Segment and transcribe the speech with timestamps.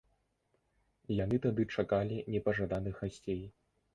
[1.23, 3.41] Яны тады чакалі непажаданых гасцей.